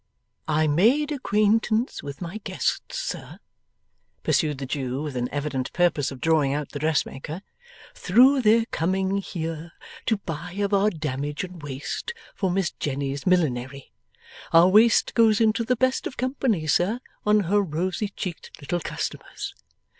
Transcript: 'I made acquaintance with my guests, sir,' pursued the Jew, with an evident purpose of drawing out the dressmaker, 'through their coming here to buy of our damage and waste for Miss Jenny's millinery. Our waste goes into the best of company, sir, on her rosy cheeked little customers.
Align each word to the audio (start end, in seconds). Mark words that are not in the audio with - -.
'I 0.47 0.65
made 0.65 1.11
acquaintance 1.11 2.01
with 2.01 2.21
my 2.23 2.39
guests, 2.39 2.97
sir,' 2.97 3.37
pursued 4.23 4.57
the 4.57 4.65
Jew, 4.65 5.03
with 5.03 5.15
an 5.15 5.29
evident 5.31 5.71
purpose 5.73 6.09
of 6.09 6.19
drawing 6.19 6.55
out 6.55 6.69
the 6.71 6.79
dressmaker, 6.79 7.43
'through 7.93 8.41
their 8.41 8.65
coming 8.71 9.17
here 9.19 9.73
to 10.07 10.17
buy 10.17 10.53
of 10.53 10.73
our 10.73 10.89
damage 10.89 11.43
and 11.43 11.61
waste 11.61 12.13
for 12.33 12.49
Miss 12.49 12.71
Jenny's 12.79 13.27
millinery. 13.27 13.91
Our 14.51 14.69
waste 14.69 15.13
goes 15.13 15.39
into 15.39 15.63
the 15.63 15.75
best 15.75 16.07
of 16.07 16.17
company, 16.17 16.65
sir, 16.65 16.99
on 17.23 17.41
her 17.41 17.61
rosy 17.61 18.07
cheeked 18.07 18.59
little 18.59 18.79
customers. 18.79 19.53